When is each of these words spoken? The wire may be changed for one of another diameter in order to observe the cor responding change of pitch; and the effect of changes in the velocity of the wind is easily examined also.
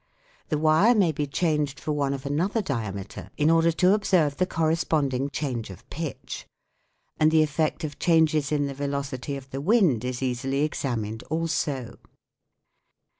The 0.49 0.57
wire 0.57 0.95
may 0.95 1.11
be 1.11 1.27
changed 1.27 1.79
for 1.79 1.91
one 1.91 2.11
of 2.15 2.25
another 2.25 2.59
diameter 2.63 3.29
in 3.37 3.51
order 3.51 3.71
to 3.73 3.93
observe 3.93 4.35
the 4.37 4.47
cor 4.47 4.67
responding 4.69 5.29
change 5.29 5.69
of 5.69 5.87
pitch; 5.91 6.47
and 7.19 7.29
the 7.29 7.43
effect 7.43 7.83
of 7.83 7.99
changes 7.99 8.51
in 8.51 8.65
the 8.65 8.73
velocity 8.73 9.35
of 9.35 9.51
the 9.51 9.61
wind 9.61 10.03
is 10.03 10.23
easily 10.23 10.63
examined 10.63 11.21
also. 11.29 11.99